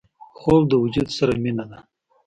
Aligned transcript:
خوب 0.39 0.61
د 0.71 0.73
وجود 0.83 1.07
سره 1.17 1.33
مینه 1.43 1.65
ده 1.69 1.79